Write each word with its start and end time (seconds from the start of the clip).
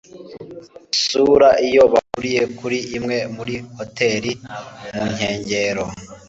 isura 0.95 1.49
iyo 1.67 1.83
bahuriye 1.93 2.43
kuri 2.57 2.77
imwe 2.97 3.17
muri 3.35 3.55
hoteri 3.77 4.31
ya 4.33 4.39
plush 4.41 4.93
mu 4.95 5.03
nkengero 5.13 5.83